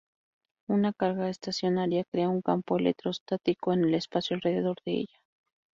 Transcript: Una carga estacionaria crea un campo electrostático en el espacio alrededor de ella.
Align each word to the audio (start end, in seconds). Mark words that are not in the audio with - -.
Una 0.67 0.93
carga 0.93 1.29
estacionaria 1.29 2.05
crea 2.05 2.27
un 2.27 2.41
campo 2.41 2.75
electrostático 2.79 3.71
en 3.71 3.83
el 3.83 3.93
espacio 3.93 4.35
alrededor 4.35 4.77
de 4.83 4.93
ella. 5.01 5.21